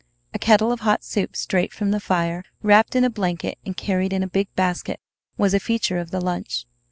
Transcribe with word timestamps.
A 0.33 0.39
kettle 0.39 0.71
of 0.71 0.79
hot 0.79 1.03
soup 1.03 1.35
straight 1.35 1.71
from 1.71 1.91
the 1.91 1.99
fire, 1.99 2.43
wrapped 2.63 2.95
in 2.95 3.03
a 3.03 3.09
blanket 3.11 3.59
and 3.63 3.77
carried 3.77 4.13
in 4.13 4.23
a 4.23 4.27
big 4.27 4.47
basket, 4.55 4.99
was 5.37 5.53
a 5.53 5.59
feature 5.59 5.99
of 5.99 6.09
the 6.09 6.19
lunch. 6.19 6.65